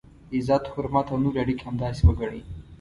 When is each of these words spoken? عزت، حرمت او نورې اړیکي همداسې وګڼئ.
عزت، 0.35 0.63
حرمت 0.75 1.05
او 1.11 1.17
نورې 1.23 1.39
اړیکي 1.43 1.63
همداسې 1.67 2.01
وګڼئ. 2.03 2.41